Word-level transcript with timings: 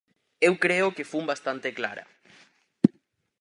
Eu 0.47 0.53
creo 0.63 0.93
que 0.95 1.09
fun 1.11 1.23
bastante 1.31 1.67
clara. 1.77 2.03